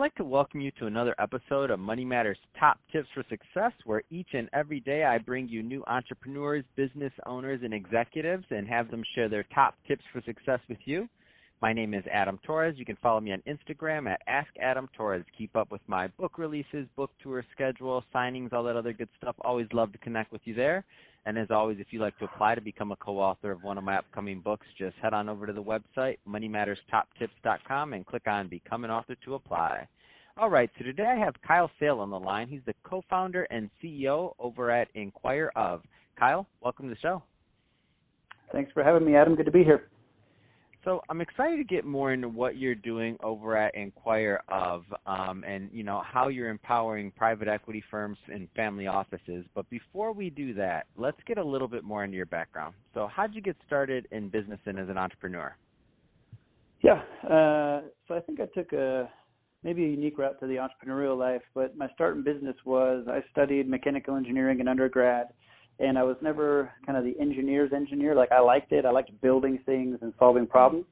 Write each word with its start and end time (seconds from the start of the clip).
like 0.00 0.14
to 0.14 0.24
welcome 0.24 0.62
you 0.62 0.70
to 0.78 0.86
another 0.86 1.14
episode 1.18 1.70
of 1.70 1.78
Money 1.78 2.06
Matters 2.06 2.38
Top 2.58 2.78
Tips 2.90 3.06
for 3.12 3.22
Success, 3.28 3.72
where 3.84 4.02
each 4.08 4.28
and 4.32 4.48
every 4.54 4.80
day 4.80 5.04
I 5.04 5.18
bring 5.18 5.46
you 5.46 5.62
new 5.62 5.84
entrepreneurs, 5.86 6.64
business 6.74 7.12
owners, 7.26 7.60
and 7.62 7.74
executives 7.74 8.46
and 8.48 8.66
have 8.66 8.90
them 8.90 9.02
share 9.14 9.28
their 9.28 9.44
top 9.54 9.74
tips 9.86 10.02
for 10.10 10.22
success 10.22 10.60
with 10.70 10.78
you. 10.86 11.06
My 11.62 11.74
name 11.74 11.92
is 11.92 12.04
Adam 12.10 12.38
Torres. 12.42 12.76
You 12.78 12.86
can 12.86 12.96
follow 13.02 13.20
me 13.20 13.32
on 13.32 13.42
Instagram 13.46 14.10
at 14.10 14.22
Ask 14.26 14.48
Adam 14.62 14.88
Torres. 14.96 15.26
Keep 15.36 15.56
up 15.56 15.70
with 15.70 15.82
my 15.86 16.06
book 16.06 16.38
releases, 16.38 16.86
book 16.96 17.10
tour 17.22 17.44
schedule, 17.52 18.02
signings, 18.14 18.54
all 18.54 18.64
that 18.64 18.76
other 18.76 18.94
good 18.94 19.10
stuff. 19.18 19.36
Always 19.42 19.66
love 19.74 19.92
to 19.92 19.98
connect 19.98 20.32
with 20.32 20.40
you 20.44 20.54
there. 20.54 20.86
And 21.26 21.36
as 21.36 21.48
always, 21.50 21.76
if 21.78 21.88
you'd 21.90 22.00
like 22.00 22.18
to 22.18 22.24
apply 22.24 22.54
to 22.54 22.62
become 22.62 22.92
a 22.92 22.96
co-author 22.96 23.50
of 23.50 23.62
one 23.62 23.76
of 23.76 23.84
my 23.84 23.98
upcoming 23.98 24.40
books, 24.40 24.66
just 24.78 24.96
head 25.02 25.12
on 25.12 25.28
over 25.28 25.46
to 25.46 25.52
the 25.52 25.62
website, 25.62 26.16
moneymatterstoptips.com, 26.26 27.92
and 27.92 28.06
click 28.06 28.26
on 28.26 28.48
Become 28.48 28.86
an 28.86 28.90
Author 28.90 29.16
to 29.26 29.34
apply. 29.34 29.86
All 30.38 30.48
right, 30.48 30.70
so 30.78 30.84
today 30.84 31.12
I 31.14 31.22
have 31.22 31.34
Kyle 31.46 31.70
Sale 31.78 31.98
on 31.98 32.08
the 32.08 32.18
line. 32.18 32.48
He's 32.48 32.62
the 32.64 32.74
co-founder 32.84 33.42
and 33.50 33.68
CEO 33.84 34.32
over 34.38 34.70
at 34.70 34.88
InquireOf. 34.94 35.82
Kyle, 36.18 36.46
welcome 36.62 36.88
to 36.88 36.94
the 36.94 37.00
show. 37.00 37.22
Thanks 38.50 38.72
for 38.72 38.82
having 38.82 39.04
me, 39.04 39.14
Adam. 39.14 39.34
Good 39.34 39.44
to 39.44 39.52
be 39.52 39.62
here. 39.62 39.90
So 40.84 41.02
I'm 41.10 41.20
excited 41.20 41.58
to 41.58 41.64
get 41.64 41.84
more 41.84 42.12
into 42.12 42.28
what 42.28 42.56
you're 42.56 42.74
doing 42.74 43.18
over 43.22 43.56
at 43.56 43.74
InquireOf, 43.74 44.82
um, 45.06 45.44
and 45.46 45.68
you 45.72 45.82
know 45.82 46.02
how 46.04 46.28
you're 46.28 46.48
empowering 46.48 47.10
private 47.10 47.48
equity 47.48 47.84
firms 47.90 48.16
and 48.32 48.48
family 48.56 48.86
offices. 48.86 49.44
But 49.54 49.68
before 49.68 50.12
we 50.12 50.30
do 50.30 50.54
that, 50.54 50.86
let's 50.96 51.18
get 51.26 51.36
a 51.36 51.44
little 51.44 51.68
bit 51.68 51.84
more 51.84 52.02
into 52.04 52.16
your 52.16 52.26
background. 52.26 52.74
So 52.94 53.08
how'd 53.14 53.34
you 53.34 53.42
get 53.42 53.56
started 53.66 54.08
in 54.10 54.30
business 54.30 54.58
and 54.64 54.78
as 54.78 54.88
an 54.88 54.96
entrepreneur? 54.96 55.54
Yeah, 56.82 57.02
uh, 57.24 57.82
so 58.08 58.14
I 58.14 58.20
think 58.20 58.40
I 58.40 58.46
took 58.58 58.72
a 58.72 59.10
maybe 59.62 59.84
a 59.84 59.88
unique 59.88 60.16
route 60.16 60.40
to 60.40 60.46
the 60.46 60.56
entrepreneurial 60.56 61.18
life. 61.18 61.42
But 61.54 61.76
my 61.76 61.88
start 61.90 62.16
in 62.16 62.24
business 62.24 62.56
was 62.64 63.06
I 63.06 63.22
studied 63.30 63.68
mechanical 63.68 64.16
engineering 64.16 64.60
in 64.60 64.68
undergrad 64.68 65.26
and 65.80 65.98
I 65.98 66.02
was 66.02 66.16
never 66.20 66.70
kind 66.86 66.96
of 66.98 67.04
the 67.04 67.18
engineer's 67.20 67.72
engineer. 67.72 68.14
Like 68.14 68.32
I 68.32 68.40
liked 68.40 68.72
it. 68.72 68.84
I 68.84 68.90
liked 68.90 69.18
building 69.20 69.58
things 69.66 69.98
and 70.02 70.12
solving 70.18 70.46
problems. 70.46 70.84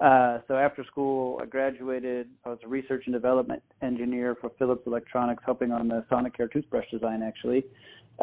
Uh, 0.00 0.38
so 0.48 0.54
after 0.54 0.82
school, 0.84 1.38
I 1.42 1.46
graduated. 1.46 2.28
I 2.46 2.48
was 2.48 2.58
a 2.64 2.68
research 2.68 3.02
and 3.04 3.12
development 3.12 3.62
engineer 3.82 4.34
for 4.40 4.50
Philips 4.58 4.82
Electronics, 4.86 5.42
helping 5.44 5.72
on 5.72 5.88
the 5.88 6.04
Sonicare 6.10 6.50
toothbrush 6.50 6.86
design, 6.90 7.22
actually. 7.22 7.64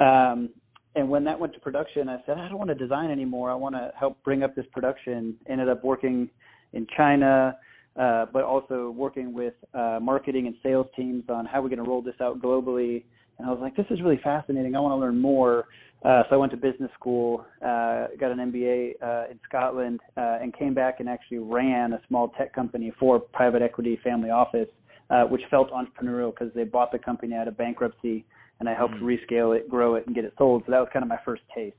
Um, 0.02 0.50
and 0.96 1.08
when 1.08 1.24
that 1.26 1.40
went 1.40 1.54
to 1.54 1.60
production, 1.60 2.10
I 2.10 2.18
said, 2.26 2.40
I 2.40 2.50
don't 2.50 2.58
want 2.58 2.70
to 2.70 2.76
design 2.76 3.12
anymore. 3.12 3.52
I 3.52 3.56
want 3.56 3.76
to 3.76 3.92
help 3.98 4.24
bring 4.24 4.42
up 4.42 4.56
this 4.56 4.66
production. 4.72 5.36
Ended 5.48 5.70
up 5.70 5.84
working 5.84 6.28
in 6.74 6.88
China, 6.98 7.56
uh, 7.96 8.26
but 8.34 8.44
also 8.44 8.90
working 8.90 9.32
with 9.32 9.54
uh, 9.76 10.00
marketing 10.02 10.48
and 10.48 10.56
sales 10.64 10.88
teams 10.96 11.26
on 11.30 11.46
how 11.46 11.62
we're 11.62 11.70
going 11.70 11.84
to 11.84 11.88
roll 11.88 12.02
this 12.02 12.16
out 12.20 12.42
globally. 12.42 13.04
And 13.38 13.48
I 13.48 13.52
was 13.52 13.60
like, 13.62 13.76
this 13.76 13.86
is 13.92 14.02
really 14.02 14.20
fascinating. 14.24 14.76
I 14.76 14.80
want 14.80 14.94
to 14.94 14.98
learn 14.98 15.20
more. 15.20 15.66
Uh, 16.06 16.24
so 16.30 16.36
I 16.36 16.38
went 16.38 16.52
to 16.52 16.58
business 16.58 16.92
school, 16.94 17.46
uh, 17.62 18.08
got 18.20 18.32
an 18.32 18.38
MBA 18.38 18.94
uh, 19.02 19.32
in 19.32 19.40
Scotland, 19.48 20.00
uh, 20.16 20.38
and 20.42 20.56
came 20.56 20.74
back 20.74 21.00
and 21.00 21.10
actually 21.10 21.40
ran 21.40 21.94
a 21.94 22.02
small 22.08 22.30
tech 22.38 22.54
company 22.54 22.94
for 23.00 23.20
private 23.20 23.62
equity 23.62 24.00
family 24.04 24.30
office, 24.30 24.70
uh, 25.10 25.24
which 25.24 25.42
felt 25.50 25.72
entrepreneurial 25.72 26.32
because 26.32 26.54
they 26.54 26.64
bought 26.64 26.92
the 26.92 27.00
company 27.00 27.34
out 27.34 27.48
of 27.48 27.58
bankruptcy, 27.58 28.26
and 28.60 28.70
I 28.70 28.76
helped 28.76 28.96
mm-hmm. 28.96 29.08
rescale 29.08 29.58
it, 29.58 29.68
grow 29.68 29.96
it, 29.96 30.06
and 30.06 30.16
get 30.16 30.24
it 30.24 30.34
sold. 30.38 30.64
So 30.66 30.72
that 30.72 30.80
was 30.80 30.90
kind 30.94 31.04
of 31.04 31.10
my 31.10 31.20
first 31.26 31.42
taste. 31.54 31.76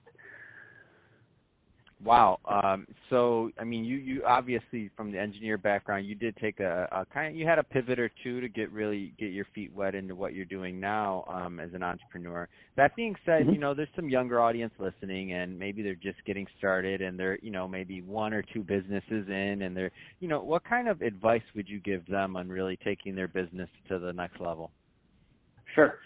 Wow. 2.05 2.39
Um, 2.45 2.87
so, 3.11 3.51
I 3.59 3.65
mean, 3.65 3.85
you 3.85 3.97
you 3.97 4.23
obviously 4.25 4.89
from 4.97 5.11
the 5.11 5.19
engineer 5.19 5.59
background, 5.59 6.07
you 6.07 6.15
did 6.15 6.37
take 6.37 6.61
a, 6.61 6.89
a 6.93 7.05
kind 7.13 7.29
of 7.29 7.37
you 7.37 7.45
had 7.45 7.59
a 7.59 7.65
pivot 7.65 7.99
or 7.99 8.09
two 8.23 8.41
to 8.41 8.49
get 8.49 8.71
really 8.71 9.13
get 9.19 9.33
your 9.33 9.47
feet 9.53 9.75
wet 9.75 9.97
into 9.97 10.15
what 10.15 10.33
you're 10.33 10.45
doing 10.45 10.79
now 10.79 11.25
um, 11.29 11.59
as 11.59 11.71
an 11.75 11.83
entrepreneur. 11.83 12.49
That 12.77 12.95
being 12.95 13.17
said, 13.27 13.43
mm-hmm. 13.43 13.51
you 13.51 13.59
know, 13.59 13.75
there's 13.75 13.89
some 13.97 14.09
younger 14.09 14.41
audience 14.41 14.73
listening, 14.79 15.33
and 15.33 15.59
maybe 15.59 15.83
they're 15.83 15.97
just 15.97 16.25
getting 16.25 16.47
started, 16.57 17.03
and 17.03 17.19
they're 17.19 17.39
you 17.43 17.51
know 17.51 17.67
maybe 17.67 18.01
one 18.03 18.33
or 18.33 18.43
two 18.43 18.63
businesses 18.63 19.27
in, 19.29 19.63
and 19.63 19.77
they're 19.77 19.91
you 20.21 20.29
know, 20.29 20.41
what 20.41 20.65
kind 20.65 20.89
of 20.89 21.03
advice 21.03 21.43
would 21.55 21.69
you 21.69 21.81
give 21.81 22.07
them 22.07 22.37
on 22.37 22.49
really 22.49 22.79
taking 22.85 23.15
their 23.15 23.29
business 23.29 23.69
to 23.89 23.99
the 23.99 24.13
next 24.13 24.41
level? 24.41 24.71
Sure. 25.75 25.99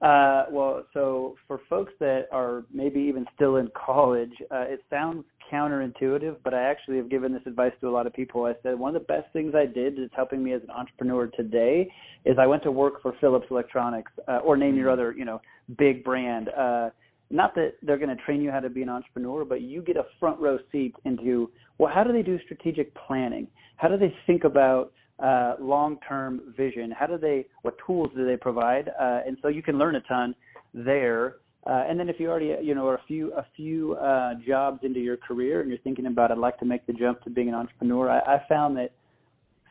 Uh, 0.00 0.44
well, 0.50 0.84
so 0.94 1.34
for 1.48 1.60
folks 1.68 1.92
that 1.98 2.26
are 2.30 2.64
maybe 2.72 3.00
even 3.00 3.26
still 3.34 3.56
in 3.56 3.68
college, 3.74 4.32
uh, 4.50 4.60
it 4.60 4.80
sounds 4.88 5.24
counterintuitive, 5.52 6.36
but 6.44 6.54
I 6.54 6.62
actually 6.62 6.96
have 6.96 7.08
given 7.08 7.32
this 7.32 7.42
advice 7.46 7.72
to 7.80 7.88
a 7.88 7.90
lot 7.90 8.06
of 8.06 8.12
people. 8.12 8.44
I 8.44 8.54
said 8.62 8.78
one 8.78 8.94
of 8.94 9.00
the 9.00 9.06
best 9.06 9.32
things 9.32 9.54
I 9.54 9.66
did 9.66 9.96
that's 9.96 10.14
helping 10.14 10.42
me 10.42 10.52
as 10.52 10.62
an 10.62 10.70
entrepreneur 10.70 11.26
today 11.28 11.90
is 12.24 12.36
I 12.38 12.46
went 12.46 12.62
to 12.64 12.72
work 12.72 13.02
for 13.02 13.14
Philips 13.20 13.46
Electronics 13.50 14.12
uh, 14.26 14.38
or 14.38 14.56
name 14.56 14.76
your 14.76 14.86
mm-hmm. 14.86 14.92
other, 14.92 15.14
you 15.16 15.24
know, 15.24 15.40
big 15.76 16.04
brand. 16.04 16.48
Uh, 16.50 16.90
not 17.30 17.54
that 17.54 17.74
they're 17.82 17.98
going 17.98 18.14
to 18.14 18.22
train 18.24 18.40
you 18.40 18.50
how 18.50 18.60
to 18.60 18.70
be 18.70 18.82
an 18.82 18.88
entrepreneur, 18.88 19.44
but 19.44 19.60
you 19.60 19.82
get 19.82 19.96
a 19.96 20.06
front 20.18 20.40
row 20.40 20.58
seat 20.72 20.94
into 21.04 21.50
well, 21.78 21.92
how 21.94 22.02
do 22.02 22.12
they 22.12 22.22
do 22.22 22.38
strategic 22.44 22.94
planning? 22.94 23.46
How 23.76 23.88
do 23.88 23.96
they 23.96 24.12
think 24.26 24.44
about 24.44 24.92
uh, 25.22 25.54
long-term 25.60 26.54
vision? 26.56 26.90
How 26.90 27.06
do 27.06 27.16
they? 27.18 27.46
What 27.62 27.76
tools 27.86 28.08
do 28.16 28.26
they 28.26 28.36
provide? 28.36 28.88
Uh, 29.00 29.20
and 29.26 29.36
so 29.42 29.48
you 29.48 29.62
can 29.62 29.78
learn 29.78 29.94
a 29.94 30.00
ton 30.02 30.34
there. 30.74 31.36
Uh, 31.68 31.84
and 31.86 32.00
then 32.00 32.08
if 32.08 32.18
you 32.18 32.30
already, 32.30 32.54
you 32.62 32.74
know, 32.74 32.86
are 32.86 32.94
a 32.94 33.02
few 33.06 33.32
a 33.34 33.44
few 33.54 33.94
uh, 33.96 34.32
jobs 34.46 34.80
into 34.82 35.00
your 35.00 35.18
career 35.18 35.60
and 35.60 35.68
you're 35.68 35.78
thinking 35.80 36.06
about, 36.06 36.32
I'd 36.32 36.38
like 36.38 36.58
to 36.60 36.64
make 36.64 36.86
the 36.86 36.94
jump 36.94 37.22
to 37.24 37.30
being 37.30 37.48
an 37.48 37.54
entrepreneur. 37.54 38.08
I, 38.08 38.36
I 38.36 38.42
found 38.48 38.76
that 38.78 38.92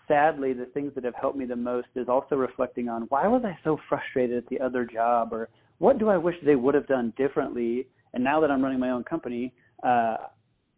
sadly, 0.07 0.53
the 0.53 0.65
things 0.67 0.91
that 0.93 1.03
have 1.03 1.15
helped 1.15 1.37
me 1.37 1.45
the 1.45 1.55
most 1.55 1.87
is 1.95 2.07
also 2.07 2.35
reflecting 2.35 2.87
on 2.87 3.03
why 3.09 3.27
was 3.27 3.41
I 3.43 3.57
so 3.63 3.79
frustrated 3.89 4.37
at 4.37 4.47
the 4.47 4.59
other 4.59 4.85
job, 4.85 5.33
or 5.33 5.49
what 5.79 5.97
do 5.97 6.09
I 6.09 6.17
wish 6.17 6.35
they 6.45 6.55
would 6.55 6.75
have 6.75 6.87
done 6.87 7.13
differently. 7.17 7.87
And 8.13 8.23
now 8.23 8.39
that 8.41 8.51
I'm 8.51 8.63
running 8.63 8.79
my 8.79 8.91
own 8.91 9.03
company, 9.03 9.53
uh, 9.83 10.17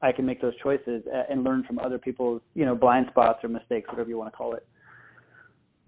I 0.02 0.12
can 0.14 0.26
make 0.26 0.42
those 0.42 0.54
choices 0.64 1.04
and 1.30 1.44
learn 1.44 1.64
from 1.66 1.80
other 1.80 1.98
people's, 1.98 2.42
you 2.56 2.66
know, 2.66 2.76
blind 2.76 3.08
spots 3.10 3.44
or 3.44 3.50
mistakes, 3.50 3.90
whatever 3.90 4.10
you 4.10 4.18
want 4.18 4.32
to 4.32 4.38
call 4.38 4.56
it. 4.56 4.66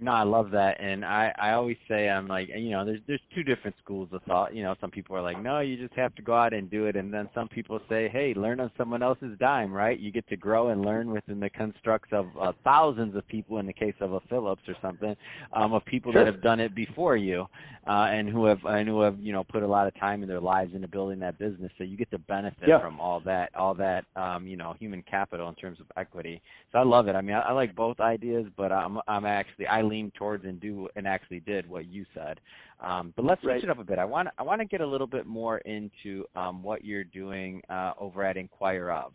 No, 0.03 0.13
I 0.13 0.23
love 0.23 0.49
that, 0.49 0.81
and 0.81 1.05
I 1.05 1.31
I 1.39 1.51
always 1.51 1.77
say 1.87 2.09
I'm 2.09 2.27
like 2.27 2.49
you 2.49 2.71
know 2.71 2.83
there's 2.83 3.01
there's 3.07 3.21
two 3.35 3.43
different 3.43 3.75
schools 3.83 4.09
of 4.11 4.23
thought. 4.23 4.55
You 4.55 4.63
know, 4.63 4.73
some 4.81 4.89
people 4.89 5.15
are 5.15 5.21
like, 5.21 5.39
no, 5.39 5.59
you 5.59 5.77
just 5.77 5.93
have 5.93 6.15
to 6.15 6.23
go 6.23 6.33
out 6.33 6.53
and 6.53 6.71
do 6.71 6.87
it, 6.87 6.95
and 6.95 7.13
then 7.13 7.29
some 7.35 7.47
people 7.47 7.79
say, 7.87 8.09
hey, 8.09 8.33
learn 8.35 8.59
on 8.59 8.71
someone 8.79 9.03
else's 9.03 9.37
dime, 9.39 9.71
right? 9.71 9.99
You 9.99 10.11
get 10.11 10.27
to 10.29 10.35
grow 10.35 10.69
and 10.69 10.81
learn 10.83 11.11
within 11.11 11.39
the 11.39 11.51
constructs 11.51 12.09
of 12.11 12.25
uh, 12.41 12.51
thousands 12.63 13.15
of 13.15 13.27
people 13.27 13.59
in 13.59 13.67
the 13.67 13.73
case 13.73 13.93
of 14.01 14.13
a 14.13 14.19
Philips 14.21 14.63
or 14.67 14.75
something, 14.81 15.15
um, 15.53 15.73
of 15.73 15.85
people 15.85 16.11
sure. 16.11 16.25
that 16.25 16.33
have 16.33 16.41
done 16.41 16.59
it 16.59 16.73
before 16.73 17.15
you, 17.15 17.45
uh, 17.87 18.07
and 18.09 18.27
who 18.27 18.45
have 18.45 18.59
and 18.65 18.87
who 18.89 19.01
have 19.01 19.19
you 19.19 19.33
know 19.33 19.43
put 19.43 19.61
a 19.61 19.67
lot 19.67 19.85
of 19.85 19.93
time 19.99 20.23
in 20.23 20.27
their 20.27 20.41
lives 20.41 20.73
into 20.73 20.87
building 20.87 21.19
that 21.19 21.37
business. 21.37 21.71
So 21.77 21.83
you 21.83 21.95
get 21.95 22.09
to 22.09 22.17
benefit 22.17 22.67
yeah. 22.67 22.81
from 22.81 22.99
all 22.99 23.19
that 23.25 23.53
all 23.55 23.75
that 23.75 24.05
um, 24.15 24.47
you 24.47 24.57
know 24.57 24.75
human 24.79 25.03
capital 25.03 25.47
in 25.47 25.53
terms 25.53 25.79
of 25.79 25.85
equity. 25.95 26.41
So 26.71 26.79
I 26.79 26.83
love 26.83 27.07
it. 27.07 27.15
I 27.15 27.21
mean, 27.21 27.35
I, 27.35 27.41
I 27.41 27.51
like 27.51 27.75
both 27.75 27.99
ideas, 27.99 28.47
but 28.57 28.71
I'm 28.71 28.97
I'm 29.07 29.25
actually 29.25 29.67
I 29.67 29.81
lean 29.91 30.11
towards 30.17 30.45
and 30.45 30.59
do 30.59 30.87
and 30.95 31.05
actually 31.07 31.41
did 31.41 31.69
what 31.69 31.85
you 31.85 32.05
said. 32.13 32.39
Um, 32.79 33.13
but 33.15 33.25
let's 33.25 33.41
switch 33.41 33.55
right. 33.55 33.63
it 33.63 33.69
up 33.69 33.79
a 33.79 33.83
bit. 33.83 33.99
I 33.99 34.05
want 34.05 34.29
I 34.37 34.43
want 34.43 34.61
to 34.61 34.65
get 34.65 34.81
a 34.81 34.87
little 34.87 35.07
bit 35.07 35.25
more 35.27 35.57
into 35.59 36.25
um, 36.35 36.63
what 36.63 36.83
you're 36.83 37.03
doing 37.03 37.61
uh, 37.69 37.91
over 37.99 38.23
at 38.23 38.37
InquireOf. 38.37 39.11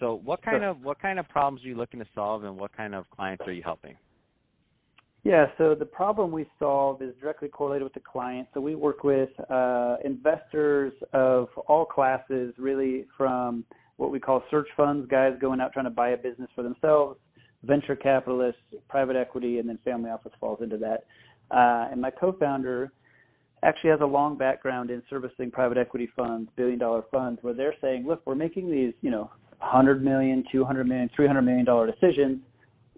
So 0.00 0.20
what 0.24 0.42
kind 0.42 0.62
sure. 0.62 0.70
of 0.70 0.82
what 0.82 1.00
kind 1.00 1.18
of 1.18 1.28
problems 1.28 1.64
are 1.64 1.68
you 1.68 1.76
looking 1.76 2.00
to 2.00 2.06
solve, 2.14 2.44
and 2.44 2.56
what 2.56 2.74
kind 2.76 2.94
of 2.94 3.08
clients 3.10 3.44
are 3.46 3.52
you 3.52 3.62
helping? 3.62 3.96
Yeah, 5.24 5.46
so 5.56 5.76
the 5.76 5.84
problem 5.84 6.32
we 6.32 6.46
solve 6.58 7.00
is 7.00 7.14
directly 7.20 7.48
correlated 7.48 7.84
with 7.84 7.94
the 7.94 8.00
client. 8.00 8.48
So 8.54 8.60
we 8.60 8.74
work 8.74 9.04
with 9.04 9.30
uh, 9.48 9.96
investors 10.04 10.92
of 11.12 11.48
all 11.68 11.84
classes, 11.84 12.54
really 12.58 13.06
from 13.16 13.64
what 13.98 14.10
we 14.10 14.18
call 14.18 14.42
search 14.50 14.66
funds, 14.76 15.06
guys 15.08 15.34
going 15.40 15.60
out 15.60 15.72
trying 15.72 15.84
to 15.84 15.90
buy 15.90 16.10
a 16.10 16.16
business 16.16 16.50
for 16.56 16.64
themselves, 16.64 17.20
venture 17.64 17.96
capitalists, 17.96 18.60
private 18.88 19.16
equity, 19.16 19.58
and 19.58 19.68
then 19.68 19.78
family 19.84 20.10
office 20.10 20.32
falls 20.40 20.60
into 20.62 20.76
that. 20.78 21.04
Uh, 21.50 21.88
and 21.90 22.00
my 22.00 22.10
co-founder 22.10 22.90
actually 23.62 23.90
has 23.90 24.00
a 24.00 24.06
long 24.06 24.36
background 24.36 24.90
in 24.90 25.02
servicing 25.08 25.50
private 25.50 25.78
equity 25.78 26.08
funds, 26.16 26.50
billion 26.56 26.78
dollar 26.78 27.02
funds, 27.10 27.38
where 27.42 27.54
they're 27.54 27.74
saying, 27.80 28.06
look, 28.06 28.22
we're 28.26 28.34
making 28.34 28.70
these, 28.70 28.92
you 29.02 29.10
know, 29.10 29.30
100 29.58 30.02
million, 30.02 30.44
200 30.50 30.86
million, 30.86 31.08
300 31.14 31.42
million 31.42 31.64
dollar 31.64 31.86
decisions. 31.86 32.40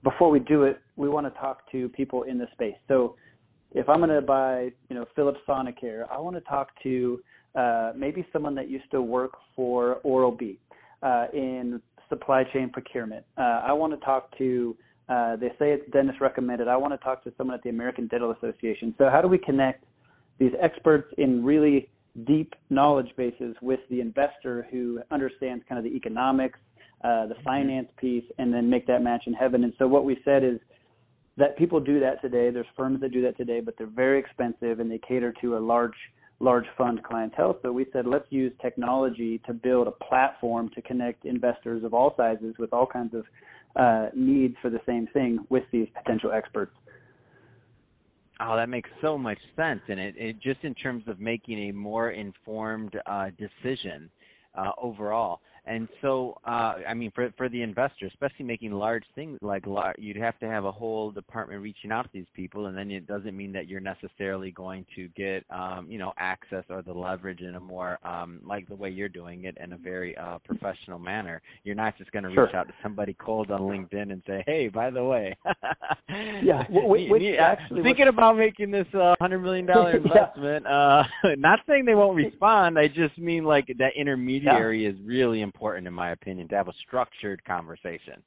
Before 0.03 0.31
we 0.31 0.39
do 0.39 0.65
it, 0.65 0.81
we 0.97 1.09
want 1.09 1.27
to 1.27 1.41
talk 1.41 1.71
to 1.73 1.89
people 1.91 2.23
in 2.23 2.39
the 2.39 2.47
space. 2.53 2.77
So 2.89 3.17
if 3.73 3.89
I'm 3.89 3.99
going 3.99 4.11
to 4.11 4.23
buy, 4.23 4.71
you 4.89 4.97
know, 4.97 5.05
Philips 5.15 5.41
Sonicare, 5.47 6.05
I 6.11 6.19
want 6.19 6.37
to 6.37 6.41
talk 6.43 6.71
to 6.83 7.21
uh, 7.55 7.93
maybe 7.97 8.27
someone 8.33 8.55
that 8.55 8.71
used 8.71 8.91
to 8.93 9.03
work 9.03 9.33
for 9.55 9.97
Oral 10.05 10.33
B 10.33 10.59
uh, 11.03 11.27
in 11.33 11.81
supply 12.15 12.45
chain 12.45 12.71
procurement. 12.71 13.25
Uh, 13.37 13.63
I 13.65 13.73
want 13.73 13.99
to 13.99 14.05
talk 14.05 14.37
to, 14.39 14.77
uh, 15.09 15.37
they 15.37 15.49
say 15.59 15.73
it's 15.73 15.91
dentist 15.93 16.21
recommended. 16.21 16.69
I 16.69 16.77
want 16.77 16.93
to 16.93 16.99
talk 16.99 17.25
to 17.25 17.33
someone 17.37 17.55
at 17.55 17.63
the 17.63 17.71
American 17.71 18.07
Dental 18.07 18.31
Association. 18.33 18.95
So, 18.99 19.11
how 19.11 19.21
do 19.21 19.29
we 19.29 19.39
connect 19.39 19.85
these 20.39 20.53
experts 20.63 21.13
in 21.19 21.45
really 21.45 21.91
deep 22.27 22.55
knowledge 22.71 23.11
bases 23.17 23.57
with 23.61 23.81
the 23.91 24.01
investor 24.01 24.67
who 24.71 25.01
understands 25.11 25.65
kind 25.69 25.79
of 25.79 25.85
the 25.85 25.97
economics, 25.97 26.59
uh, 27.03 27.27
the 27.27 27.35
mm-hmm. 27.35 27.43
finance 27.45 27.89
piece, 27.99 28.25
and 28.39 28.55
then 28.55 28.71
make 28.71 28.87
that 28.87 29.03
match 29.03 29.25
in 29.27 29.33
heaven? 29.33 29.65
And 29.65 29.73
so, 29.79 29.87
what 29.89 30.05
we 30.05 30.19
said 30.25 30.45
is, 30.45 30.59
that 31.37 31.59
people 31.59 31.81
do 31.81 31.99
that 31.99 32.23
today. 32.23 32.51
There's 32.51 32.67
firms 32.77 33.01
that 33.01 33.11
do 33.11 33.21
that 33.23 33.37
today, 33.37 33.59
but 33.59 33.75
they're 33.77 33.89
very 33.89 34.21
expensive 34.21 34.79
and 34.79 34.89
they 34.89 35.01
cater 35.07 35.35
to 35.41 35.57
a 35.57 35.59
large 35.59 35.97
large 36.45 36.67
fund 36.77 37.03
clientele. 37.03 37.59
So 37.63 37.73
we 37.73 37.87
said 37.93 38.07
let's 38.07 38.27
use 38.31 38.53
technology 38.61 39.41
to 39.47 39.53
build 39.53 39.89
a 39.89 40.05
platform 40.05 40.71
to 40.75 40.83
connect 40.83 41.25
investors 41.25 41.83
of 41.83 41.95
all 41.95 42.15
sizes 42.17 42.55
with 42.59 42.73
all 42.73 42.87
kinds 42.87 43.15
of 43.15 43.25
uh, 43.77 44.11
needs 44.15 44.55
for 44.63 44.71
the 44.71 44.81
same 44.87 45.09
thing 45.13 45.39
with 45.49 45.65
these 45.73 45.89
potential 45.97 46.31
experts. 46.33 46.73
Oh, 48.41 48.57
that 48.57 48.69
makes 48.69 48.91
so 49.01 49.17
much 49.17 49.39
sense, 49.57 49.81
and 49.89 49.99
it, 49.99 50.15
it 50.19 50.41
just 50.41 50.63
in 50.65 50.75
terms 50.75 51.05
of 51.07 51.21
making 51.21 51.71
a 51.71 51.73
more 51.73 52.11
informed 52.11 52.95
uh, 53.07 53.31
decision 53.39 54.11
uh, 54.55 54.71
overall. 54.81 55.41
And 55.67 55.89
so, 56.03 56.37
uh, 56.47 56.75
I 56.87 56.93
mean, 56.93 57.11
for 57.15 57.33
for 57.39 57.49
the 57.49 57.63
investor, 57.63 58.07
especially 58.07 58.45
making 58.45 58.73
large 58.73 59.05
things 59.15 59.39
like 59.41 59.67
large, 59.67 59.97
you'd 59.99 60.17
have 60.17 60.39
to 60.41 60.47
have 60.47 60.67
a 60.67 60.73
whole 60.73 61.11
department 61.11 61.63
reaching 61.63 61.91
out 61.91 62.03
to 62.03 62.11
these 62.13 62.27
people, 62.35 62.67
and 62.67 62.77
then 62.77 62.91
it 62.91 63.07
doesn't 63.07 63.35
mean 63.35 63.51
that 63.53 63.67
you're 63.67 63.81
necessarily 63.81 64.51
going 64.51 64.85
to 64.95 65.09
get, 65.17 65.45
um, 65.49 65.87
you 65.89 65.99
know, 65.99 66.13
access 66.19 66.65
or 66.69 66.83
the 66.83 66.93
leverage 66.93 67.41
in 67.41 67.55
a 67.55 67.61
more 67.61 67.99
um, 68.07 68.41
like 68.45 68.69
the 68.69 68.75
way 68.75 68.91
you're 68.91 69.09
doing 69.09 69.45
it 69.45 69.57
in 69.63 69.73
a 69.73 69.79
very 69.79 70.15
uh, 70.19 70.37
professional 70.45 70.99
manner. 70.99 71.41
You're 71.63 71.75
not 71.75 71.97
just 71.97 72.13
going 72.13 72.25
to 72.25 72.29
reach 72.29 72.55
out 72.55 72.67
to 72.69 72.75
somebody 72.83 73.17
cold 73.19 73.51
on 73.51 73.63
LinkedIn 73.63 74.13
and 74.13 74.23
say, 74.27 74.45
"Hey, 74.47 74.69
by 74.69 74.91
the 74.91 75.03
way, 75.03 75.35
yeah, 76.43 76.65
which, 76.69 77.11
which 77.11 77.23
actually 77.41 77.83
thinking 77.83 78.09
about 78.09 78.37
making 78.37 78.71
this 78.71 78.87
uh, 78.93 79.15
hundred 79.19 79.39
million 79.39 79.65
dollar 79.65 79.97
investment." 79.97 80.67
yeah. 80.69 81.05
uh, 81.25 81.29
not 81.39 81.61
saying 81.67 81.87
they 81.87 81.95
won't 81.95 82.17
respond. 82.17 82.79
I 82.79 82.89
just 82.89 83.17
mean 83.17 83.45
like 83.45 83.69
that 83.79 83.93
intermediary 83.97 84.85
yeah. 84.85 84.91
is 84.91 84.97
really 85.07 85.41
important 85.41 85.54
important, 85.55 85.87
in 85.87 85.95
my 85.95 86.11
opinion, 86.11 86.49
to 86.49 86.57
have 86.57 86.69
a 86.69 86.73
structured 86.87 87.45
conversation. 87.45 88.23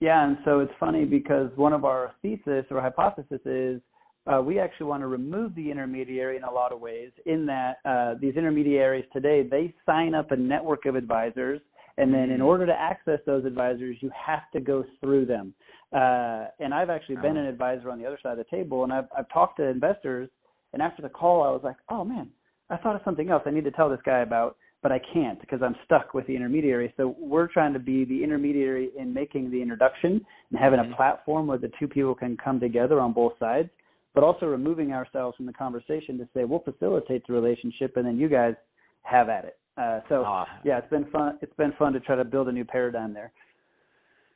Yeah, 0.00 0.26
and 0.26 0.38
so 0.44 0.60
it's 0.60 0.72
funny 0.80 1.04
because 1.04 1.50
one 1.56 1.72
of 1.72 1.84
our 1.84 2.12
thesis 2.22 2.64
or 2.70 2.80
hypothesis 2.80 3.40
is 3.44 3.80
uh, 4.26 4.42
we 4.42 4.58
actually 4.58 4.86
want 4.86 5.02
to 5.02 5.06
remove 5.06 5.54
the 5.54 5.70
intermediary 5.70 6.36
in 6.36 6.44
a 6.44 6.50
lot 6.50 6.72
of 6.72 6.80
ways. 6.80 7.10
In 7.26 7.46
that 7.46 7.76
uh, 7.84 8.14
these 8.20 8.34
intermediaries 8.34 9.04
today 9.12 9.46
they 9.48 9.74
sign 9.86 10.14
up 10.14 10.32
a 10.32 10.36
network 10.36 10.86
of 10.86 10.96
advisors, 10.96 11.60
and 11.96 12.12
then 12.12 12.30
in 12.30 12.38
mm-hmm. 12.38 12.46
order 12.46 12.66
to 12.66 12.72
access 12.72 13.20
those 13.26 13.44
advisors, 13.44 13.96
you 14.00 14.10
have 14.14 14.50
to 14.52 14.60
go 14.60 14.84
through 15.00 15.26
them. 15.26 15.54
Uh, 15.92 16.46
and 16.58 16.74
I've 16.74 16.90
actually 16.90 17.16
been 17.16 17.36
oh. 17.36 17.40
an 17.40 17.46
advisor 17.46 17.90
on 17.90 17.98
the 17.98 18.06
other 18.06 18.18
side 18.22 18.32
of 18.32 18.38
the 18.38 18.56
table, 18.56 18.84
and 18.84 18.92
I've 18.92 19.06
I've 19.16 19.28
talked 19.32 19.58
to 19.58 19.64
investors, 19.64 20.28
and 20.72 20.82
after 20.82 21.02
the 21.02 21.08
call, 21.08 21.42
I 21.42 21.50
was 21.50 21.62
like, 21.62 21.76
oh 21.88 22.04
man, 22.04 22.28
I 22.68 22.76
thought 22.76 22.96
of 22.96 23.02
something 23.04 23.30
else 23.30 23.42
I 23.46 23.50
need 23.50 23.64
to 23.64 23.70
tell 23.70 23.88
this 23.88 24.00
guy 24.04 24.20
about 24.20 24.56
but 24.82 24.92
I 24.92 25.00
can't 25.12 25.40
because 25.40 25.60
I'm 25.62 25.74
stuck 25.84 26.14
with 26.14 26.26
the 26.26 26.36
intermediary. 26.36 26.92
So 26.96 27.16
we're 27.18 27.48
trying 27.48 27.72
to 27.72 27.78
be 27.78 28.04
the 28.04 28.22
intermediary 28.22 28.90
in 28.96 29.12
making 29.12 29.50
the 29.50 29.60
introduction 29.60 30.24
and 30.50 30.58
having 30.58 30.80
mm-hmm. 30.80 30.92
a 30.92 30.96
platform 30.96 31.46
where 31.46 31.58
the 31.58 31.70
two 31.78 31.88
people 31.88 32.14
can 32.14 32.36
come 32.36 32.60
together 32.60 33.00
on 33.00 33.12
both 33.12 33.32
sides, 33.40 33.68
but 34.14 34.22
also 34.22 34.46
removing 34.46 34.92
ourselves 34.92 35.36
from 35.36 35.46
the 35.46 35.52
conversation 35.52 36.16
to 36.18 36.28
say 36.34 36.44
we'll 36.44 36.60
facilitate 36.60 37.26
the 37.26 37.32
relationship 37.32 37.96
and 37.96 38.06
then 38.06 38.18
you 38.18 38.28
guys 38.28 38.54
have 39.02 39.28
at 39.28 39.44
it. 39.44 39.58
Uh, 39.76 40.00
so 40.08 40.24
oh. 40.26 40.44
yeah, 40.64 40.78
it's 40.78 40.90
been 40.90 41.06
fun. 41.10 41.38
It's 41.40 41.54
been 41.56 41.72
fun 41.78 41.92
to 41.92 42.00
try 42.00 42.16
to 42.16 42.24
build 42.24 42.48
a 42.48 42.52
new 42.52 42.64
paradigm 42.64 43.14
there. 43.14 43.32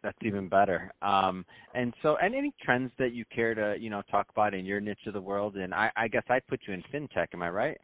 That's 0.02 0.18
even 0.22 0.48
better. 0.48 0.92
Um, 1.00 1.44
and 1.74 1.94
so, 2.02 2.16
and 2.20 2.34
any 2.34 2.52
trends 2.60 2.90
that 2.98 3.12
you 3.12 3.24
care 3.32 3.54
to, 3.54 3.76
you 3.78 3.88
know, 3.88 4.02
talk 4.10 4.26
about 4.30 4.52
in 4.52 4.64
your 4.64 4.80
niche 4.80 4.98
of 5.06 5.14
the 5.14 5.20
world? 5.20 5.56
And 5.56 5.72
I, 5.72 5.90
I 5.96 6.08
guess 6.08 6.24
I'd 6.28 6.46
put 6.48 6.60
you 6.66 6.74
in 6.74 6.82
fintech. 6.92 7.28
Am 7.34 7.42
I 7.42 7.50
right? 7.50 7.78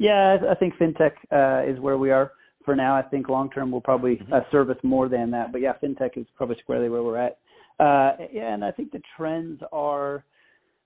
Yeah, 0.00 0.38
I 0.50 0.54
think 0.54 0.74
fintech 0.76 1.12
uh, 1.30 1.70
is 1.70 1.78
where 1.78 1.98
we 1.98 2.10
are 2.10 2.32
for 2.64 2.74
now. 2.74 2.96
I 2.96 3.02
think 3.02 3.28
long 3.28 3.50
term 3.50 3.70
we'll 3.70 3.82
probably 3.82 4.16
mm-hmm. 4.16 4.32
uh, 4.32 4.40
service 4.50 4.78
more 4.82 5.10
than 5.10 5.30
that. 5.32 5.52
But 5.52 5.60
yeah, 5.60 5.74
fintech 5.82 6.16
is 6.16 6.26
probably 6.36 6.56
squarely 6.62 6.88
where 6.88 7.02
we're 7.02 7.18
at. 7.18 7.38
Uh, 7.78 8.16
yeah, 8.32 8.54
and 8.54 8.64
I 8.64 8.72
think 8.72 8.92
the 8.92 9.02
trends 9.14 9.60
are, 9.72 10.24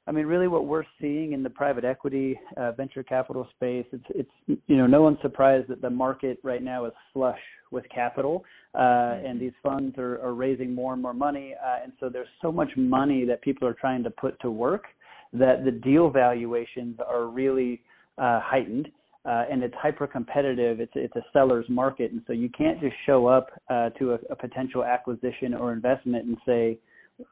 I 0.08 0.12
mean, 0.12 0.26
really 0.26 0.48
what 0.48 0.66
we're 0.66 0.84
seeing 1.00 1.32
in 1.32 1.44
the 1.44 1.50
private 1.50 1.84
equity 1.84 2.38
uh, 2.56 2.72
venture 2.72 3.04
capital 3.04 3.46
space. 3.54 3.86
It's 3.92 4.04
it's 4.48 4.60
you 4.66 4.76
know 4.76 4.88
no 4.88 5.02
one's 5.02 5.18
surprised 5.22 5.68
that 5.68 5.80
the 5.80 5.90
market 5.90 6.38
right 6.42 6.62
now 6.62 6.84
is 6.84 6.92
flush 7.12 7.38
with 7.70 7.84
capital, 7.94 8.44
uh, 8.74 8.78
mm-hmm. 8.80 9.26
and 9.26 9.40
these 9.40 9.54
funds 9.62 9.96
are, 9.96 10.20
are 10.22 10.34
raising 10.34 10.74
more 10.74 10.92
and 10.92 11.00
more 11.00 11.14
money, 11.14 11.54
uh, 11.64 11.84
and 11.84 11.92
so 12.00 12.08
there's 12.08 12.26
so 12.42 12.50
much 12.50 12.70
money 12.76 13.24
that 13.24 13.42
people 13.42 13.68
are 13.68 13.74
trying 13.74 14.02
to 14.02 14.10
put 14.10 14.40
to 14.40 14.50
work 14.50 14.86
that 15.32 15.64
the 15.64 15.70
deal 15.70 16.10
valuations 16.10 16.98
are 17.08 17.26
really 17.26 17.80
uh, 18.18 18.40
heightened 18.40 18.88
uh, 19.24 19.44
and 19.50 19.62
it's 19.62 19.74
hyper 19.80 20.06
competitive. 20.06 20.80
It's 20.80 20.92
it's 20.94 21.16
a 21.16 21.22
seller's 21.32 21.66
market, 21.68 22.12
and 22.12 22.22
so 22.26 22.32
you 22.32 22.50
can't 22.50 22.80
just 22.80 22.94
show 23.06 23.26
up 23.26 23.50
uh, 23.70 23.90
to 23.90 24.12
a, 24.12 24.18
a 24.30 24.36
potential 24.36 24.84
acquisition 24.84 25.54
or 25.54 25.72
investment 25.72 26.26
and 26.26 26.36
say 26.44 26.78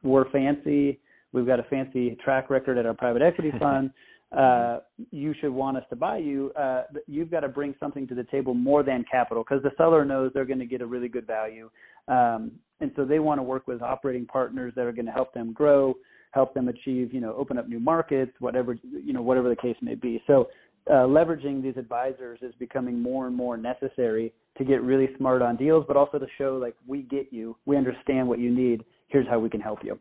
we're 0.01 0.29
fancy. 0.31 0.99
We've 1.33 1.45
got 1.45 1.59
a 1.59 1.63
fancy 1.63 2.17
track 2.23 2.49
record 2.49 2.77
at 2.77 2.85
our 2.85 2.93
private 2.93 3.21
equity 3.21 3.51
fund. 3.59 3.91
Uh, 4.35 4.79
you 5.11 5.35
should 5.39 5.51
want 5.51 5.77
us 5.77 5.83
to 5.91 5.95
buy 5.95 6.17
you. 6.17 6.51
Uh, 6.59 6.83
you've 7.05 7.29
got 7.29 7.41
to 7.41 7.47
bring 7.47 7.75
something 7.79 8.07
to 8.07 8.15
the 8.15 8.23
table 8.25 8.55
more 8.55 8.81
than 8.81 9.05
capital 9.09 9.43
because 9.47 9.61
the 9.61 9.71
seller 9.77 10.03
knows 10.03 10.31
they're 10.33 10.45
going 10.45 10.57
to 10.57 10.65
get 10.65 10.81
a 10.81 10.85
really 10.85 11.07
good 11.07 11.27
value, 11.27 11.69
um, 12.07 12.51
and 12.79 12.91
so 12.95 13.05
they 13.05 13.19
want 13.19 13.37
to 13.37 13.43
work 13.43 13.67
with 13.67 13.83
operating 13.83 14.25
partners 14.25 14.73
that 14.75 14.85
are 14.85 14.91
going 14.91 15.05
to 15.05 15.11
help 15.11 15.33
them 15.33 15.53
grow, 15.53 15.93
help 16.31 16.55
them 16.55 16.67
achieve, 16.67 17.13
you 17.13 17.21
know, 17.21 17.35
open 17.35 17.59
up 17.59 17.69
new 17.69 17.79
markets, 17.79 18.31
whatever 18.39 18.75
you 18.83 19.13
know, 19.13 19.21
whatever 19.21 19.49
the 19.49 19.55
case 19.55 19.77
may 19.81 19.95
be. 19.95 20.21
So 20.25 20.49
uh, 20.89 21.05
leveraging 21.05 21.61
these 21.61 21.77
advisors 21.77 22.39
is 22.41 22.53
becoming 22.59 22.99
more 22.99 23.27
and 23.27 23.35
more 23.35 23.57
necessary 23.57 24.33
to 24.57 24.63
get 24.63 24.81
really 24.83 25.09
smart 25.17 25.41
on 25.41 25.55
deals, 25.55 25.85
but 25.87 25.97
also 25.97 26.19
to 26.19 26.27
show 26.37 26.57
like 26.57 26.75
we 26.87 27.03
get 27.03 27.31
you, 27.31 27.55
we 27.65 27.77
understand 27.77 28.27
what 28.27 28.39
you 28.39 28.53
need. 28.53 28.83
Here's 29.07 29.27
how 29.27 29.39
we 29.39 29.49
can 29.49 29.61
help 29.61 29.79
you. 29.83 29.97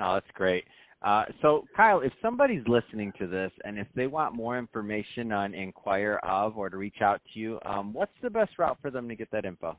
Oh, 0.00 0.14
that's 0.14 0.26
great. 0.34 0.64
Uh, 1.02 1.24
so, 1.42 1.64
Kyle, 1.76 2.00
if 2.00 2.12
somebody's 2.20 2.62
listening 2.66 3.12
to 3.18 3.26
this 3.26 3.52
and 3.64 3.78
if 3.78 3.86
they 3.94 4.08
want 4.08 4.34
more 4.34 4.58
information 4.58 5.30
on 5.30 5.52
InquireOf 5.52 6.56
or 6.56 6.68
to 6.68 6.76
reach 6.76 7.00
out 7.00 7.20
to 7.32 7.38
you, 7.38 7.58
um, 7.64 7.92
what's 7.92 8.12
the 8.22 8.30
best 8.30 8.58
route 8.58 8.78
for 8.82 8.90
them 8.90 9.08
to 9.08 9.14
get 9.14 9.30
that 9.30 9.44
info? 9.44 9.76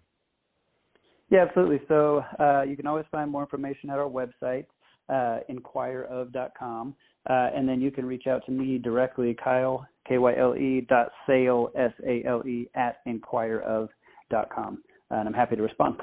Yeah, 1.29 1.45
absolutely. 1.47 1.81
So 1.87 2.23
uh, 2.39 2.63
you 2.63 2.75
can 2.75 2.87
always 2.87 3.05
find 3.11 3.29
more 3.29 3.41
information 3.41 3.89
at 3.89 3.99
our 3.99 4.09
website, 4.09 4.65
uh, 5.09 5.39
inquireof.com. 5.49 6.95
Uh, 7.29 7.49
and 7.55 7.69
then 7.69 7.79
you 7.79 7.91
can 7.91 8.05
reach 8.05 8.25
out 8.25 8.43
to 8.45 8.51
me 8.51 8.79
directly, 8.79 9.35
Kyle, 9.41 9.87
K-Y-L-E 10.07 10.87
dot 10.89 11.11
sale, 11.27 11.69
S-A-L-E, 11.75 12.69
at 12.73 12.97
inquireof.com. 13.07 14.83
And 15.11 15.27
I'm 15.27 15.33
happy 15.33 15.55
to 15.55 15.61
respond. 15.61 15.97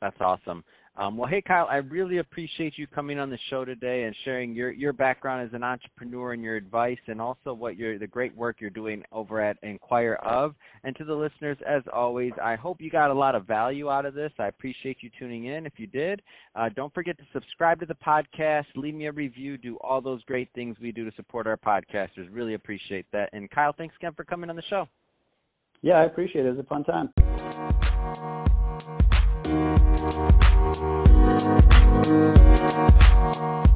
That's 0.00 0.16
awesome. 0.20 0.64
Um, 0.98 1.18
well, 1.18 1.28
hey 1.28 1.42
Kyle, 1.42 1.66
I 1.70 1.76
really 1.76 2.18
appreciate 2.18 2.78
you 2.78 2.86
coming 2.86 3.18
on 3.18 3.28
the 3.28 3.38
show 3.50 3.66
today 3.66 4.04
and 4.04 4.16
sharing 4.24 4.54
your 4.54 4.70
your 4.72 4.94
background 4.94 5.46
as 5.46 5.52
an 5.52 5.62
entrepreneur 5.62 6.32
and 6.32 6.42
your 6.42 6.56
advice, 6.56 6.98
and 7.06 7.20
also 7.20 7.52
what 7.52 7.76
you're 7.76 7.98
the 7.98 8.06
great 8.06 8.34
work 8.34 8.56
you're 8.60 8.70
doing 8.70 9.02
over 9.12 9.42
at 9.42 9.62
InquireOf. 9.62 10.54
And 10.84 10.96
to 10.96 11.04
the 11.04 11.12
listeners, 11.12 11.58
as 11.68 11.82
always, 11.92 12.32
I 12.42 12.56
hope 12.56 12.80
you 12.80 12.88
got 12.88 13.10
a 13.10 13.14
lot 13.14 13.34
of 13.34 13.46
value 13.46 13.90
out 13.90 14.06
of 14.06 14.14
this. 14.14 14.32
I 14.38 14.46
appreciate 14.46 14.98
you 15.02 15.10
tuning 15.18 15.46
in. 15.46 15.66
If 15.66 15.74
you 15.76 15.86
did, 15.86 16.22
uh, 16.54 16.70
don't 16.74 16.94
forget 16.94 17.18
to 17.18 17.24
subscribe 17.34 17.78
to 17.80 17.86
the 17.86 17.96
podcast, 17.96 18.64
leave 18.74 18.94
me 18.94 19.06
a 19.06 19.12
review, 19.12 19.58
do 19.58 19.76
all 19.82 20.00
those 20.00 20.22
great 20.24 20.48
things 20.54 20.76
we 20.80 20.92
do 20.92 21.04
to 21.04 21.14
support 21.14 21.46
our 21.46 21.58
podcasters. 21.58 22.28
Really 22.30 22.54
appreciate 22.54 23.04
that. 23.12 23.28
And 23.34 23.50
Kyle, 23.50 23.74
thanks 23.76 23.94
again 24.00 24.12
for 24.16 24.24
coming 24.24 24.48
on 24.48 24.56
the 24.56 24.62
show. 24.70 24.88
Yeah, 25.82 25.94
I 25.94 26.04
appreciate 26.04 26.46
it. 26.46 26.48
It 26.48 26.56
was 26.56 26.64
a 26.64 26.68
fun 26.68 26.84
time. 26.84 28.56
We'll 29.48 29.54
be 29.54 31.06
right. 32.08 33.75